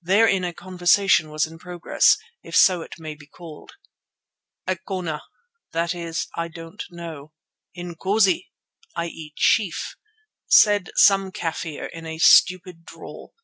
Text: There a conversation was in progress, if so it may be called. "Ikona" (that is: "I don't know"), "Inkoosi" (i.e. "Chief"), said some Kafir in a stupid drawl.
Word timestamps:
There 0.00 0.26
a 0.26 0.52
conversation 0.54 1.28
was 1.28 1.46
in 1.46 1.58
progress, 1.58 2.16
if 2.42 2.56
so 2.56 2.80
it 2.80 2.94
may 2.98 3.14
be 3.14 3.26
called. 3.26 3.72
"Ikona" 4.66 5.20
(that 5.72 5.94
is: 5.94 6.26
"I 6.34 6.48
don't 6.48 6.82
know"), 6.90 7.34
"Inkoosi" 7.76 8.48
(i.e. 8.96 9.32
"Chief"), 9.36 9.94
said 10.46 10.88
some 10.96 11.30
Kafir 11.30 11.84
in 11.84 12.06
a 12.06 12.16
stupid 12.16 12.86
drawl. 12.86 13.34